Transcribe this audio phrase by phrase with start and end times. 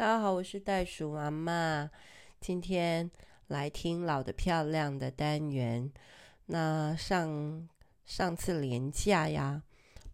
[0.00, 1.90] 大家好，我是袋鼠妈妈，
[2.40, 3.10] 今天
[3.48, 5.92] 来听老的漂亮的单元。
[6.46, 7.68] 那上
[8.06, 9.62] 上次连假呀，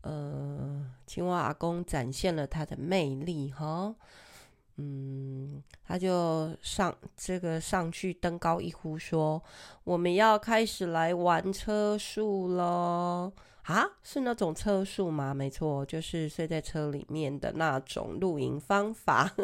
[0.00, 3.94] 呃，青蛙阿公展现了他的魅力哈。
[4.74, 9.40] 嗯，他就上这个上去登高一呼说
[9.84, 13.32] ：“我们要开始来玩车术喽
[13.66, 13.86] 啊！
[14.02, 15.34] 是那种车术吗？
[15.34, 19.34] 没错，就是睡在车里面的那种露营方法，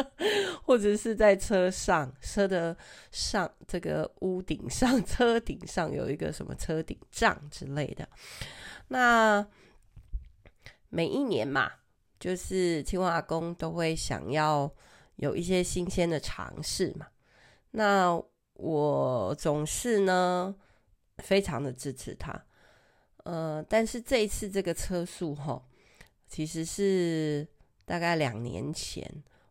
[0.64, 2.76] 或者是在车上车的
[3.10, 8.08] 上这个屋顶上， 车顶上有一个什么车顶帐之类的。
[8.88, 9.46] 那
[10.88, 11.70] 每一年嘛。”
[12.18, 14.68] 就是青蛙阿公都会想要
[15.16, 17.06] 有一些新鲜的尝试嘛，
[17.72, 18.18] 那
[18.54, 20.56] 我总是呢
[21.18, 22.32] 非常的支持他，
[23.26, 25.60] 呃，但是这一次这个车速哈，
[26.28, 27.46] 其实是
[27.84, 29.04] 大概两年前，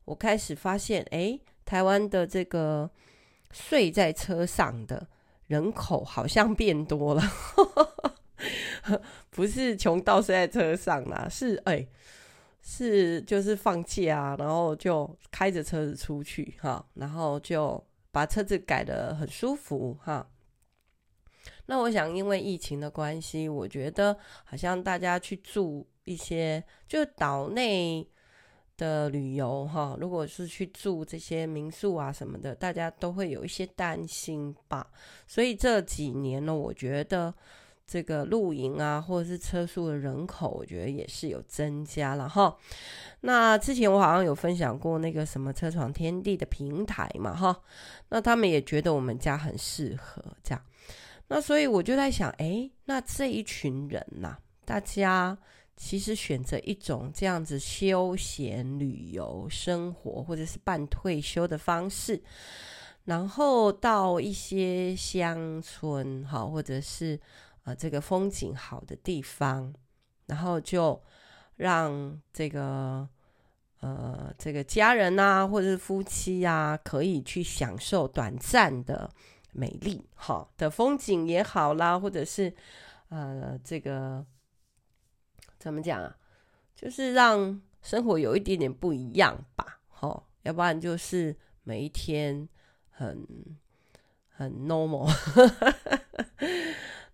[0.05, 2.89] 我开始发现，哎，台湾的这个
[3.51, 5.07] 睡在车上的
[5.47, 7.21] 人口好像变多了，
[9.29, 11.85] 不是穷到睡在车上啦，是哎。
[12.67, 17.79] 是，就是放假啊，然后就开着车子出去哈，然后就
[18.11, 20.27] 把车子改的很舒服哈。
[21.65, 28.07] 那我想，因为疫情的关系，我觉得好像大家去住一些就岛内
[28.77, 34.87] 的旅游哈，如果是去住这些民宿啊什么的，大家都会有一些担心吧。
[35.27, 37.33] 所以这几年呢，我觉得。
[37.87, 42.57] 这个露营啊，或者是车宿的人口，我觉得也是有增加了哈。
[43.19, 47.61] 那之前我好像有分享过那个什么车闯天地的平台嘛哈，
[48.09, 50.59] 那他们也觉得我们家很适合这样。
[51.27, 55.37] 那所以我就在想，诶，那这一群人呐、啊，大家
[55.75, 62.21] 其实选择一种这样子休闲旅游生活，或者是半退休的方式，
[63.03, 67.19] 然后到一些乡村哈，或者是。
[67.67, 69.73] 呃，这个风景好的地方，
[70.27, 71.01] 然后就
[71.55, 73.09] 让这个
[73.79, 79.09] 呃这个家人啊，或者是夫妻啊，可以去享受短暂的
[79.55, 82.53] 美丽，好的风景也好啦，或者是
[83.09, 84.25] 呃这个
[85.57, 86.17] 怎么讲啊，
[86.75, 92.47] 就是让生活有一点点不一样吧，好，要不然就是每一天
[92.89, 93.25] 很
[94.29, 95.09] 很 normal。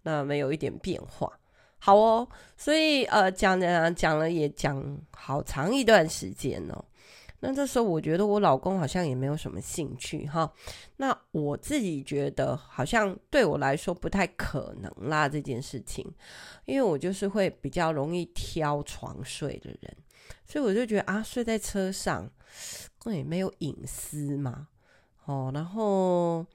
[0.03, 1.31] 那没有一点变化，
[1.77, 2.27] 好哦，
[2.57, 6.85] 所以呃讲讲讲了也讲好长一段时间哦。
[7.41, 10.49] 那这时候我觉得我老公好像也没有什么兴趣哈。
[10.95, 16.09] 那我自己觉得好像对我来说不太可能啦这件事情，
[16.65, 19.97] 因为我就是会比较容易挑床睡的人，
[20.47, 22.29] 所以我就觉得啊睡在车上
[23.03, 24.69] 那，也没有隐私嘛，
[25.25, 26.45] 哦，然后。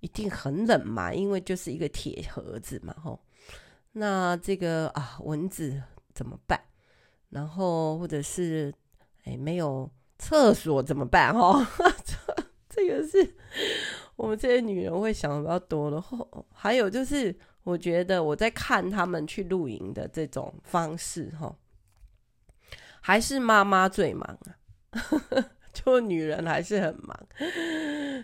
[0.00, 3.20] 一定很冷嘛，因为就是一个铁盒子嘛，吼。
[3.92, 5.82] 那这个啊，蚊子
[6.14, 6.58] 怎么办？
[7.28, 8.72] 然后或者是
[9.24, 9.90] 哎，没有
[10.20, 11.34] 厕所怎么办？
[11.34, 11.66] 哈，
[12.04, 13.34] 这这个是
[14.14, 16.00] 我们这些女人会想的比较多的。
[16.00, 21.56] 后还有就是，我觉得我在看他们去露营的这种方式，哈，
[23.00, 24.54] 还是妈妈最忙啊。
[25.72, 27.16] 就女人还是很忙，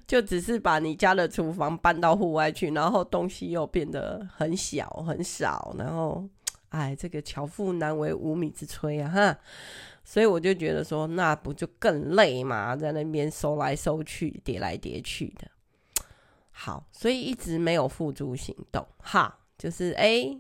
[0.05, 6.29] 就只是把你家的厨房搬到户外去，然后东西又变得很小很少，然后，
[6.71, 9.39] 哎，这个巧妇难为无米之炊啊，哈！
[10.09, 15.51] 所以我就觉得说，那不就更累嘛，在那边收来收去，叠来叠去的。
[16.53, 20.39] 好，所以一直没有付诸行动，哈，就是哎，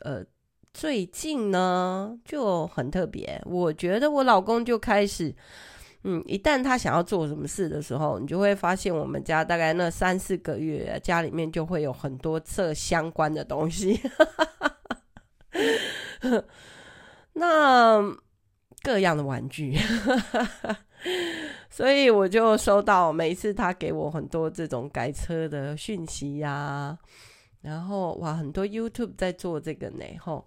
[0.00, 0.24] 呃，
[0.72, 5.34] 最近呢就很特别，我觉得我老公就开始。
[6.08, 14.00] 嗯，一旦他想要做什么事的时候，你就会发现我们家大概那三四个月，家里面就会有很多这相关的东西。
[17.34, 18.00] 那
[18.86, 19.76] 各样的玩具，
[21.68, 26.96] 所以我就收到每一次他给我很多这种改车的讯息呀、
[27.62, 30.46] 然后哇，很多 YouTube 在做这个呢，吼。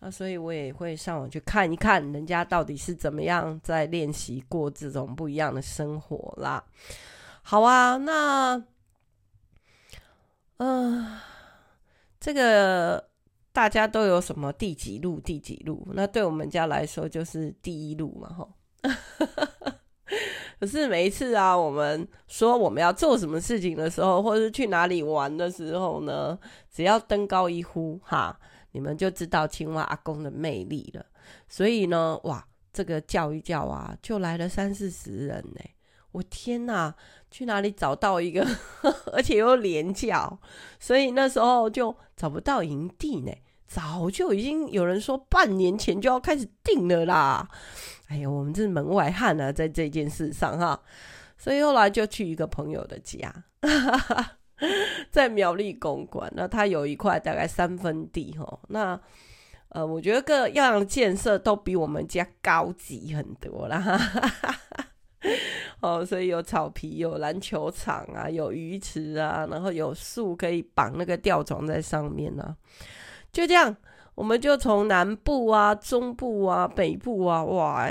[0.00, 6.62] 那所以我也会上网去看一看，人家到底是怎么样在练习过这种不一样的生活啦。
[7.42, 8.62] 好啊，那，
[10.58, 11.20] 嗯、呃，
[12.20, 13.07] 这个
[13.58, 15.18] 大家都有什么第几路？
[15.18, 15.84] 第几路？
[15.92, 18.52] 那对我们家来说就是第一路嘛，吼。
[20.60, 26.38] 可是每一次啊，我们说我们要做什么事情的时候，或者是去哪里玩的时候呢，
[26.70, 28.38] 只要登高一呼，哈。
[28.70, 31.04] 你们就知道青蛙阿公的魅力了，
[31.48, 35.60] 所以呢，哇，这个叫一叫啊，就来了三四十人呢。
[36.12, 36.94] 我天哪，
[37.28, 38.46] 去哪里找到一个，
[39.12, 40.38] 而且又连假，
[40.78, 43.32] 所以那时候就找不到营地呢。
[43.68, 47.46] 早就已经有人说半年前就要开始订了啦。
[48.08, 50.80] 哎呀，我们这是门外汉啊，在这件事上哈。
[51.36, 53.32] 所以后来就去一个朋友的家，
[55.12, 56.32] 在苗栗公馆。
[56.34, 58.58] 那他有一块大概三分地哈。
[58.68, 58.98] 那
[59.68, 64.00] 呃，我觉得各样建设都比我们家高级很多啦。
[65.80, 72.56] 哦，所以有草皮，有篮球场啊，有鱼池啊，然后有树可以绑那个吊床在上面呢、啊。
[73.30, 73.76] 就这样，
[74.14, 77.88] 我们就从南部啊、中部啊、北部啊，哇，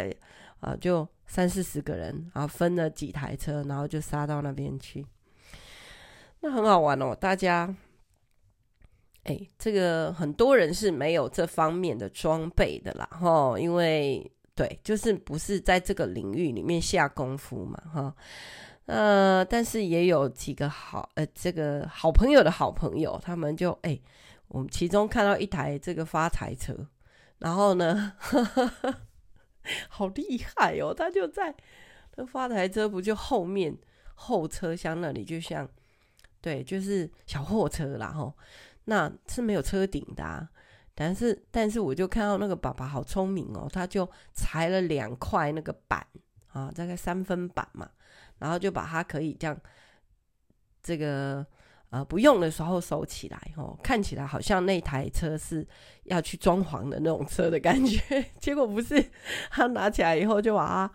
[0.60, 5.06] 啊，就三四十个人啊，分了几台车，然后就杀到那边去。
[6.42, 7.74] 那很好玩哦，大家，
[9.24, 18.16] 哎，这个很多人是没有这方面的装备的啦，哈，因为对，就是不是在这个领域里面下功夫嘛，哈，
[18.88, 23.98] 呃，但是也有几个好，呃，这个好朋友的好朋友，他们就哎。
[24.50, 26.88] 我们其中看到一台这个发财车，
[27.40, 28.96] 然后呢，呵 呵
[29.90, 30.94] 好厉害哦！
[30.94, 31.54] 他就在
[32.16, 33.78] 那发财车不就后面
[34.16, 35.70] 后车厢那里，就像
[36.40, 38.34] 对，就是小货车啦吼，
[38.86, 40.50] 那是没有车顶的啊。
[40.96, 46.08] 但是但是我就看到那个爸爸好聪明哦，他就裁了两块那个板
[46.54, 47.90] 啊，大概三分板嘛，
[48.40, 49.60] 然后就把它可以这样
[50.82, 51.46] 这个。
[51.90, 55.66] 呃，不用的时候收起来，哦，看起来好像那台车是
[56.04, 58.00] 要去装潢的那种车的感觉，
[58.40, 59.12] 结果不是，
[59.50, 60.94] 他拿起来以后就把它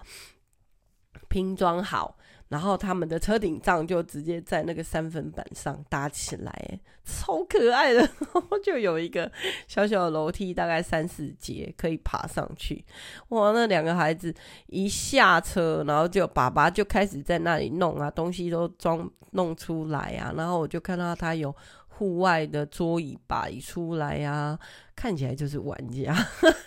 [1.29, 2.19] 拼装好。
[2.53, 8.07] 然后他们的车顶帐就直接在那个三分板上搭起来，超可爱的。
[8.63, 9.33] 就有一个
[9.67, 12.85] 小小的楼梯，大概三四节可以爬上去。
[13.31, 14.33] 哇，那两个孩子
[14.67, 20.35] 一下车，然后就爸爸就开始在那里弄啊，东西都装弄出来啊。
[20.37, 21.57] 然后我就看到他有
[21.89, 24.59] 户外的桌椅摆出来啊，
[24.95, 26.15] 看起来就是玩家。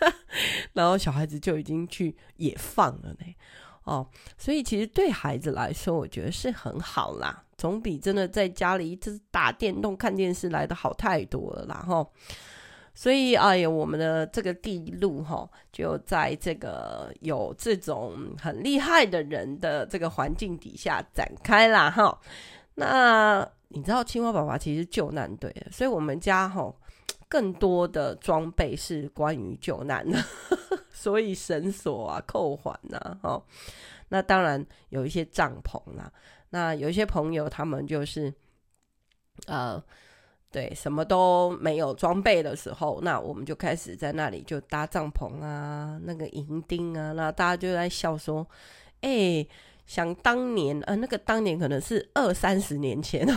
[0.73, 3.35] 然后小孩子就已经去野放了呢。
[3.85, 12.05] 哦，所以其实对孩子来说，我觉得是很好啦，总比真的在家里一直打电动、看电视来的好太多了啦，哈。
[12.97, 22.17] 所以，哎呀，我们的这个地路哈，就在这个有这种很厉害的人的这个环境底下展开啦，哈。
[22.75, 26.73] 那你知道青蛙爸爸其实救难队，所以我们家哈
[27.35, 30.17] 更多的装备是关于救难的。
[30.89, 33.43] 所以绳索啊、扣环呐，哦，
[34.07, 36.09] 那当然有一些帐篷啦。
[36.51, 38.33] 那有一些朋友他们就是，
[39.47, 39.83] 呃，
[40.49, 48.47] 对，什么都没有装备的时候，那我们就开始在那里就搭帐篷啊，那个营钉啊，那大家就在笑说，
[49.01, 49.45] 哎、
[49.85, 53.27] 想当年呃，那个当年可能是二三十年前，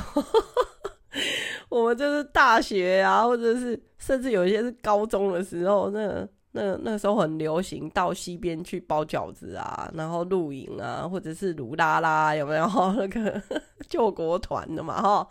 [1.68, 6.28] 我们就是大学啊，或者是甚至有一些是高中的时候，那。
[6.52, 12.66] 那那时候很流行到西边去包饺子啊，然后露营啊，或者是鲁拉拉，有没有
[12.96, 13.40] 那个
[13.86, 15.00] 救国团的嘛？
[15.00, 15.28] 哈，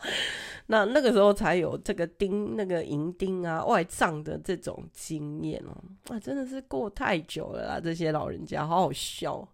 [0.68, 5.76] 那那个时候才有这个钉那个营钉啊、外帐的这种经验哦。
[6.14, 9.46] 啊，真的是过太久了啦，这些老人家好好笑。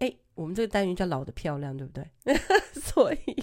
[0.00, 2.06] 哎、我们这个单元叫老得漂亮，对不对？
[2.78, 3.36] 所以，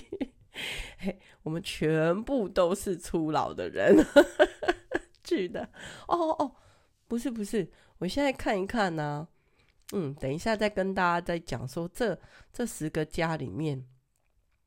[0.99, 3.95] 嘿，我们全部都是初老的人
[5.23, 5.69] 去的。
[6.07, 6.51] 哦哦。
[7.09, 7.65] 不是不是，
[7.99, 9.25] 我现在看一看呢、
[9.93, 12.19] 嗯，等一下再跟大家再讲说这
[12.51, 13.81] 这十个家里面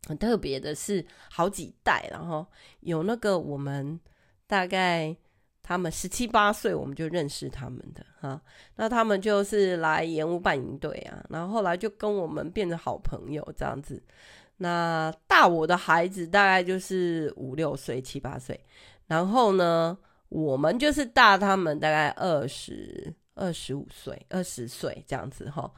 [0.09, 2.47] 很特别的是好几代，然后
[2.80, 4.00] 有那个我们
[4.47, 5.14] 大概
[5.62, 8.40] 他们十七八岁我们就认识他们的哈，
[8.76, 14.02] 那他们就是来盐屋办营队啊，然后后来就跟我们变成好朋友这样子。
[14.62, 18.62] 那大我的孩子大概就是五六岁七八岁，
[19.07, 19.97] 然后呢，
[20.29, 25.73] 我们就是大他们大概二十二十五岁、二十岁这样子哈，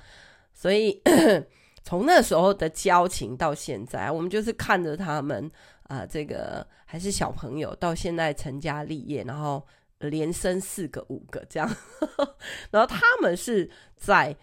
[0.53, 1.01] 所以
[1.85, 5.49] 从那时候的交情到现在，我们就是看着他们
[5.85, 9.65] 啊、这个还是小朋友，到现在成家立业，然后
[9.99, 11.77] 连生四个、五个这样，
[12.73, 14.35] 然后他们是在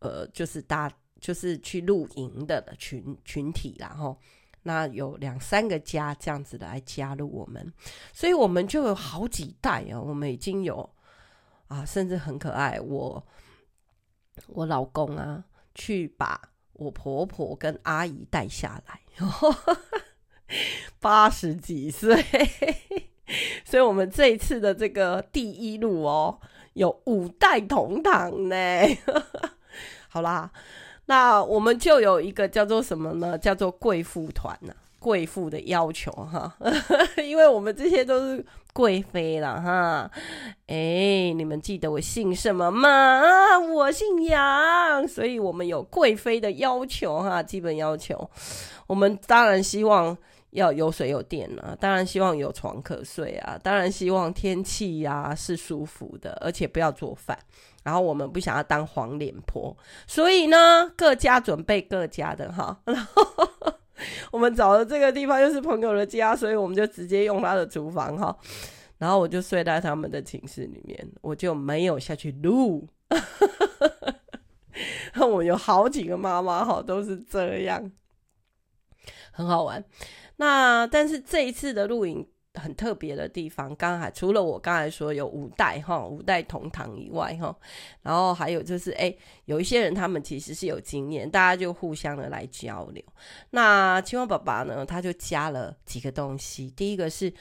[0.00, 4.16] 呃，就是大就是去露营的群群体然后。
[4.68, 7.72] 那有两三个家这样子的来加入我们，
[8.12, 10.90] 所以我们就有好几代啊，我们已经有
[11.68, 12.80] 啊，甚至很可爱。
[12.80, 13.24] 我
[14.48, 19.00] 我老公啊，去把我婆婆跟阿姨带下来，
[20.98, 22.20] 八十几岁，
[23.64, 26.40] 所以我们这一次的这个第一路哦，
[26.72, 28.56] 有五代同堂呢。
[30.10, 30.50] 好啦。
[31.06, 33.38] 那我们就有一个叫做什么呢？
[33.38, 34.74] 叫做贵妇团呢？
[34.98, 36.56] 贵妇的要求哈，
[37.24, 40.10] 因为我们这些都是贵妃了哈。
[40.66, 43.56] 哎，你们记得我姓什么吗？
[43.72, 48.28] 我姓杨，所以我们有贵妃的要求哈，基本要求。
[48.88, 50.16] 我们当然希望
[50.50, 57.38] 要有水有电啊，当然希望有床可睡啊，当然希望天气呀是舒服的，而且不要做饭。
[57.86, 59.76] 然后我们不想要当黄脸婆，
[60.08, 62.76] 所以呢，各家准备各家的哈。
[62.84, 63.24] 然后
[64.32, 68.36] 我们找的这个地方又是朋友的家，所以我们就直接用他的厨房哈。
[68.98, 72.88] 然后我就睡在他们的寝室里面，我就没有下去录。
[75.20, 77.92] 我有好几个妈妈哈，都是这样，
[79.30, 79.84] 很好玩。
[80.38, 82.28] 那但是这一次的录影。
[82.56, 87.54] 很特别的地方，刚才除了我刚才说有五代哈，五代同堂以外哈，
[88.02, 93.04] 然后还有就是哎，有一些人他们其实是有经验，大家就互相的来交流。
[93.50, 96.70] 那青蛙爸爸呢，他就加了几个东西。
[96.70, 97.32] 第一个是，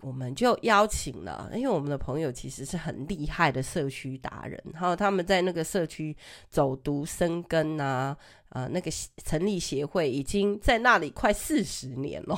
[0.00, 6.16] 我们就邀请了，因为我们的朋友其实是很厉害的社区达人，然后他们在那个社区
[6.48, 8.16] 走读生根啊，
[8.50, 8.90] 呃，那个
[9.24, 12.36] 成立协会已经在那里快四十年了，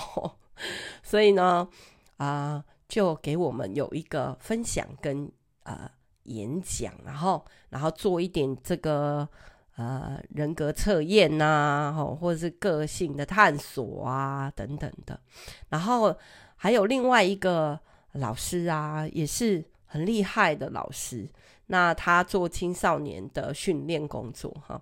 [1.03, 1.69] 所以呢。
[2.17, 5.31] 啊、就给我们有一个分享跟
[5.65, 5.91] 呃
[6.25, 9.29] 演讲，然后然后做一点这个
[9.77, 15.19] 呃人格测验呐，或者是个性的探索啊等等的。
[15.69, 16.17] 然后
[16.57, 17.79] 还有另外一个
[18.13, 21.29] 老师啊，也是很厉害的老师，
[21.67, 24.81] 那他做青少年的训练工作哈。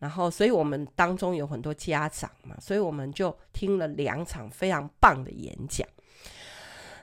[0.00, 5.86] 然后，所以我们当中有很多家长嘛，所以我们就听了两场非常棒的演讲。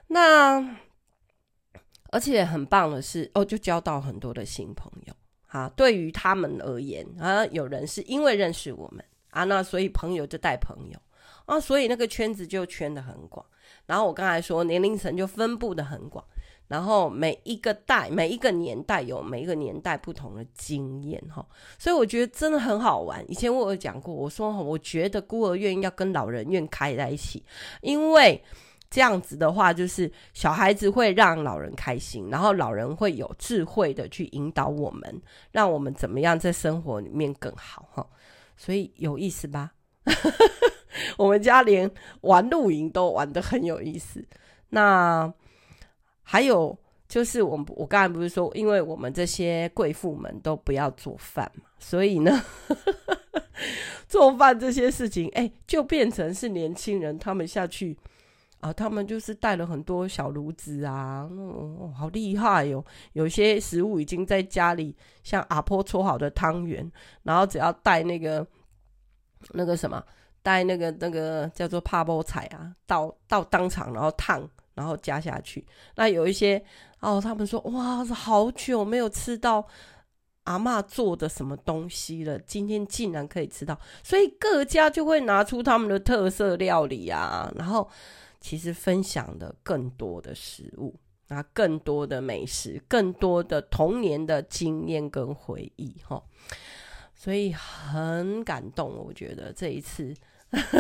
[0.07, 0.77] 那
[2.11, 5.13] 而且很棒的是哦，就交到很多的新朋友。
[5.49, 10.99] 哈，对于他们而言啊，有人是因为认识我们啊，那所以朋友就带朋友
[11.45, 13.45] 啊，所以那个圈子就圈得很广。
[13.85, 16.23] 然后我刚才说年龄层就分布得很广，
[16.67, 21.45] 然后每一个代、每一个年代有每一个年代不同的经验哈，
[21.79, 23.23] 所以我觉得真的很好玩。
[23.31, 27.43] 以前我有讲过，我说我觉得孤儿院要跟老人院开在一起，
[27.81, 28.41] 因为。
[28.89, 38.08] 这样子的话，就是小孩子会让老人开心，然后老人会有智慧的去引导我们，让我们怎么样在生活里面更好哈。
[38.56, 39.72] 所以有意思吧？
[41.17, 41.89] 我们家连
[42.22, 44.25] 玩露营都玩得很有意思。
[44.70, 45.32] 那
[46.24, 46.77] 还有
[47.08, 52.41] 就是我，我我刚才不是说，因为我们这些贵妇们都不要做饭嘛，所以呢，
[54.08, 57.98] 做饭这些事情，哎，就变成是年轻人他们下去。
[58.59, 62.85] 啊，他们就是带了很多小炉子啊，哦，好厉害哟、哦！
[63.13, 68.45] 有些食物已经在家里，像阿婆搓好的汤圆，然后只要带那个
[69.51, 70.03] 那个什么，
[70.41, 74.41] 带那个那个叫做帕波菜啊，到到当场然后烫，
[74.73, 75.63] 然后加下去。
[75.95, 76.59] 那有一些
[76.99, 79.63] 哦，他们说哇，好久没有吃到
[80.45, 87.87] 阿嬷做的什么东西了，今天竟然可以吃到，所以各家就会拿出他们的特色料理啊，然后。
[88.39, 96.24] 其实分享的更多的食物啊，更多的美食，更多的童年的经验跟回忆哈，
[97.15, 98.96] 所以很感动。
[98.98, 100.13] 我觉得这一次，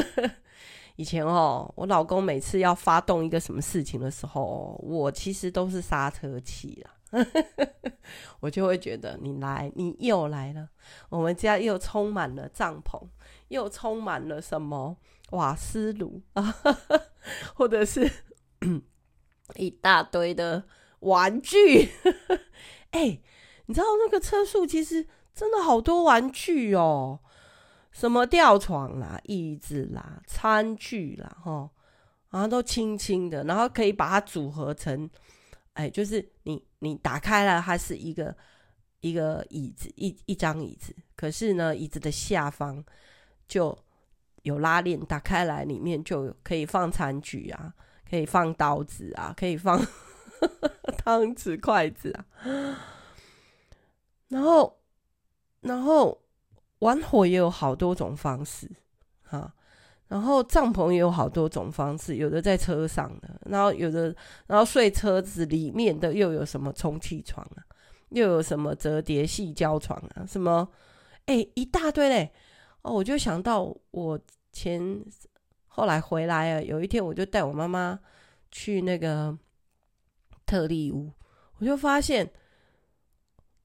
[0.95, 6.93] 以前哦，我老公每次要发动一个什么事情的时候，我其实都是刹车器啦。
[8.41, 10.69] 我就会觉得你来，你又来了，
[11.09, 13.01] 我们家又充满了帐篷，
[13.49, 14.97] 又充满了什么
[15.31, 16.55] 瓦斯炉啊，
[17.55, 18.09] 或者是
[19.55, 20.63] 一大堆的
[20.99, 21.89] 玩具。
[22.91, 23.19] 哎，
[23.65, 27.19] 你知道那个车速其实真的好多玩具哦，
[27.91, 31.69] 什么吊床啦、椅子啦、餐具啦，哈，
[32.29, 35.09] 然后都轻轻的，然后可以把它组合成。
[35.73, 38.35] 哎，就是你，你打开了，它是一个
[39.01, 40.95] 一个椅子，一一张椅子。
[41.15, 42.83] 可是呢，椅子的下方
[43.47, 43.77] 就
[44.43, 47.73] 有拉链，打开来里面就可以放餐具啊，
[48.09, 49.79] 可以放刀子啊，可以放
[50.97, 52.25] 汤匙、筷子啊。
[54.29, 54.77] 然后，
[55.61, 56.21] 然后
[56.79, 58.69] 玩火也有好多种方式，
[59.23, 59.53] 哈。
[60.07, 67.63] 然后帐篷也有好多种方式，有的在车上的，然后有的，然后睡车子里面的又有什么充气床啊，
[68.09, 70.69] 又有什么折叠矽胶床啊，什么，
[71.25, 72.31] 哎，一大堆嘞。
[72.87, 74.19] 哦，我就想到我
[74.53, 74.81] 前
[75.67, 77.99] 后来回来啊，有一天我就带我妈妈
[78.49, 79.37] 去那个
[80.45, 81.11] 特力屋，
[81.59, 82.31] 我就发现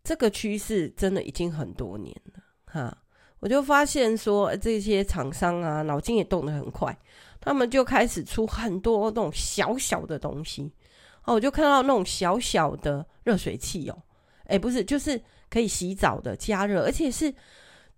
[0.03, 2.99] 这个趋势真的已经很多年了，哈。
[3.39, 6.97] 我就发现说这些厂商啊，脑筋也动得很快，
[7.41, 10.73] 他们就开始出很多那种小小的东西。
[11.25, 14.03] 哦，我就看到那种小小的热水器哦，
[14.45, 17.35] 哎，不是，就是可以洗澡的加热，而且是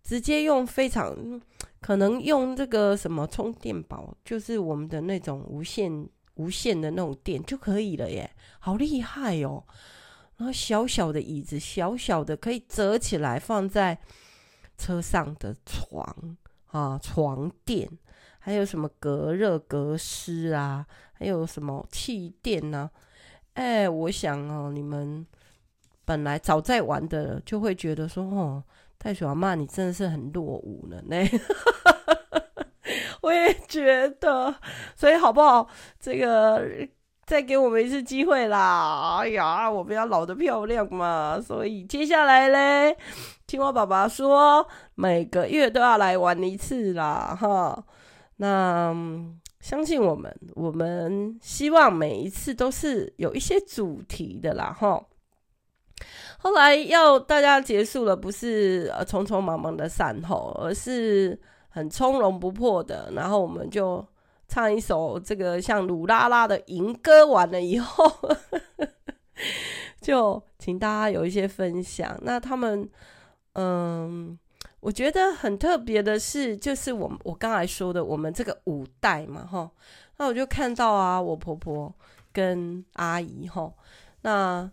[0.04, 1.40] 直接用非常
[1.80, 9.64] 可能用这个什么充电宝，就是我们的那种无线无线的那种电就可以了耶，好厉害哦！
[10.36, 13.98] 然后小小的椅子，小小的可以折起来放在
[14.76, 17.88] 车上的床啊，床垫，
[18.38, 22.90] 还有什么隔热隔湿啊，还有什么气垫呢？
[23.52, 25.24] 哎，我想哦，你们
[26.04, 28.64] 本来早在玩的，就会觉得说，哦，
[28.98, 31.16] 太喜欢骂，你真的是很落伍了呢。
[33.22, 34.54] 我也觉得，
[34.94, 35.68] 所以好不好？
[35.98, 36.62] 这个
[37.24, 39.18] 再给我们一次机会啦！
[39.20, 41.40] 哎呀，我们要老得漂亮嘛。
[41.40, 42.96] 所以接下来嘞，
[43.46, 47.84] 青蛙爸爸说，每个月都要来玩一次啦，哈。
[48.36, 48.94] 那。
[49.60, 55.02] 相信我们，我们希望每一次都是有一些主题的啦，哈。
[56.38, 61.38] 后来要大家结束了，不是呃匆匆忙忙的散后，而是
[61.68, 63.10] 很从容不迫的。
[63.14, 64.06] 然后我们就
[64.48, 68.04] 唱一首这个像鲁拉拉的迎歌，完了以后，
[70.00, 72.18] 就请大家有一些分享。
[72.22, 72.88] 那他们，
[73.54, 74.38] 嗯。
[74.80, 79.70] 我觉得很特别的是，就是我我刚才说的，我们这个五代嘛，哈，
[80.18, 81.90] 那我就看到啊，我婆婆
[82.34, 83.72] 跟阿姨，哈，
[84.20, 84.70] 那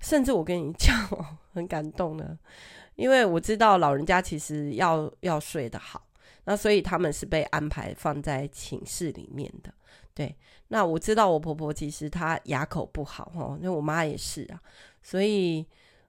[0.00, 1.08] 甚至我跟你讲，
[1.52, 2.36] 很感动的，
[2.96, 6.06] 因为我知道老人家其实要要睡得好，
[6.44, 9.72] 那所以他们是被安排放在寝室里面的，
[10.14, 10.36] 对，
[10.68, 14.60] 那我知道我婆婆其实她牙口不好，哈，因为我妈也是啊，
[15.02, 15.66] 所以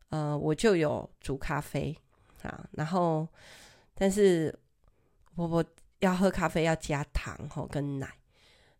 [0.10, 1.98] 呃，我就有煮咖啡。
[2.41, 3.27] 啊，然后，
[3.93, 4.58] 但是
[5.36, 5.62] 婆婆
[6.00, 8.08] 要喝咖啡要加糖吼跟奶，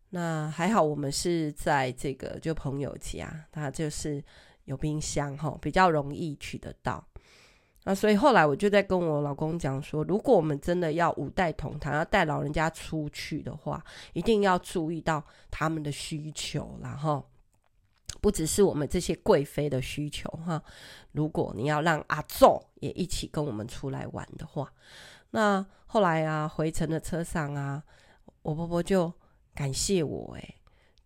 [0.08, 4.24] 那还好我们是在这个就朋友家，他就是
[4.70, 7.04] 有冰箱吼，比较容易取得到。
[7.84, 17.22] 那所以后来我就在跟我老公讲说，如果我们真的要五代同堂，要带老人家出去的话，一定要注意到他们的需求，然后。
[18.20, 20.62] 不只是我们这些贵妃的需求哈，
[21.12, 24.70] 如果你要让阿祖也一起跟我们出来玩的话，
[25.30, 27.82] 那后来啊回程的车上啊，
[28.42, 29.10] 我婆婆就
[29.54, 30.54] 感谢我诶，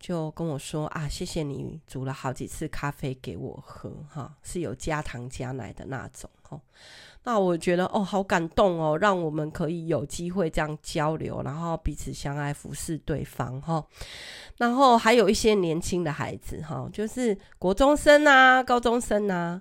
[0.05, 6.61] 就跟我说啊，谢谢你煮了好几次咖啡给我喝哈，是有加糖加奶的那种哈。
[7.23, 13.83] 那我觉得哦，好感动哦，让我们可以有机会这样交流，然后彼此相爱，服侍对方哈。
[14.57, 19.59] 然后还有一些年轻的孩子哈，就是国中生啊、高中生啊，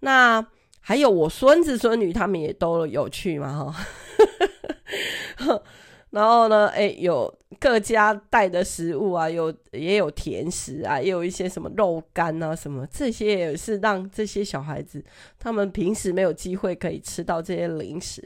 [0.00, 0.42] 那
[0.80, 5.60] 还有我孙子孙女，他们也都有去嘛哈。
[6.08, 15.02] 然后呢，哎，有各家带的食物啊，有也有甜食啊，也有一些什么肉干啊，什么这些也是让这些小孩子
[15.38, 18.22] 他们平时没有机会可以吃到这些零食。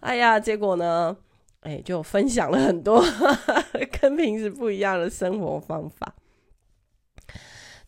[0.00, 1.14] 哎呀，结果呢，
[1.60, 3.04] 哎，就分享了很多
[4.00, 6.14] 跟平时不一样的生活方法。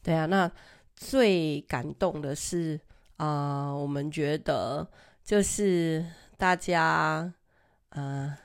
[0.02, 0.52] 对啊，那
[0.94, 2.78] 最感动的是
[3.16, 4.86] 啊、我们觉得
[5.24, 6.04] 就是
[6.36, 7.32] 大家，
[7.96, 8.36] 嗯、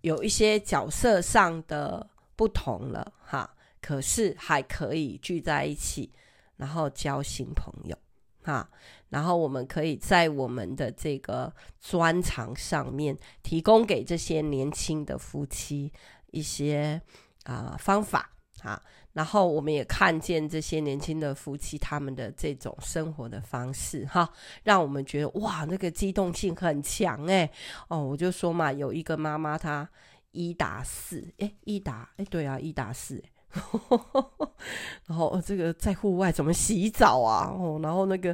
[0.00, 6.12] 有一些角色上的不同了哈，可是还可以聚在一起，
[6.56, 7.96] 然后交新朋友
[8.42, 8.68] 哈，
[9.08, 15.92] 然后我们可以在我们的这个专长上面提供给这些年轻的夫妻
[16.30, 17.00] 一些
[17.44, 18.30] 啊、方法
[18.60, 18.80] 哈。
[19.18, 24.30] 然后我们也看见这些年轻的夫妻他们的这种生活的方式哈，
[24.62, 27.50] 让我们觉得哇，那个机动性很强诶。
[27.88, 29.88] 哦，我就说嘛，有一个妈妈她
[30.30, 33.20] 一打四，诶，一打诶，对啊，一打四，
[35.06, 37.50] 然后这个在户外怎么洗澡啊？
[37.50, 38.28] 哦，然后那个，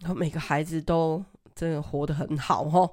[0.00, 2.92] 然后每个孩子都真的活得很好哦。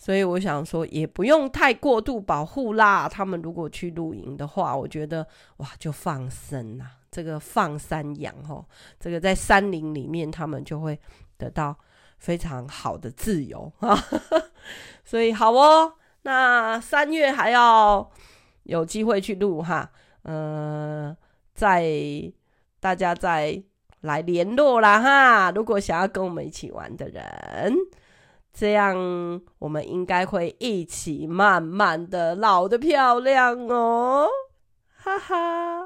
[0.00, 3.08] 所以我想说，也不用太过度保护啦。
[3.08, 8.64] 他们如果去露营的话，我觉得哇，就放生啦，这个放山羊吼，
[9.00, 10.96] 这个在山林里面，他们就会
[11.36, 11.76] 得到
[12.16, 13.98] 非常好的自由 啊。
[15.04, 18.08] 所以好哦，那三月还要
[18.62, 19.90] 有机会去露哈，
[20.22, 21.16] 嗯、呃，
[21.54, 21.84] 再
[22.78, 23.60] 大家再
[24.02, 25.50] 来联络啦哈。
[25.50, 27.74] 如果想要跟我们一起玩的人。
[28.58, 34.28] 这样，我们应该会一起慢慢的老的漂亮哦，
[34.96, 35.77] 哈哈。